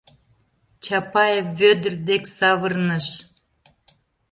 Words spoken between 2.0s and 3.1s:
дек савырныш: